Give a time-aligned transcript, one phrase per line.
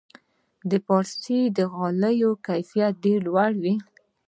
[0.69, 1.41] د فارسي
[1.73, 3.75] غالیو کیفیت ډیر لوړ دی.